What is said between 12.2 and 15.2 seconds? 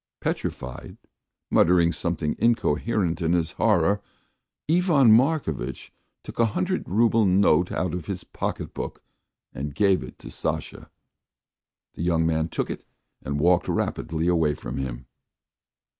man took it and walked rapidly away from him.